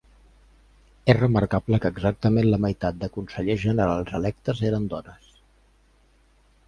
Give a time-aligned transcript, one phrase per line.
[1.13, 5.33] És remarcable que exactament la meitat de consellers generals electes eren dones.